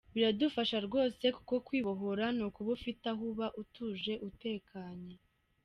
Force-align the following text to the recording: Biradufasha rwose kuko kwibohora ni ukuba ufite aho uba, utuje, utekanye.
Biradufasha 0.13 0.77
rwose 0.87 1.25
kuko 1.37 1.55
kwibohora 1.65 2.25
ni 2.35 2.43
ukuba 2.47 2.69
ufite 2.77 3.05
aho 3.13 3.23
uba, 3.31 3.47
utuje, 3.61 4.13
utekanye. 4.29 5.15